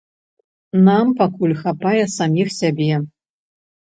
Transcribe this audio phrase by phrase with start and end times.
[0.87, 2.89] Нам пакуль хапае саміх сябе.